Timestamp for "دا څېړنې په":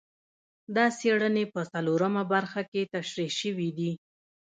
0.75-1.61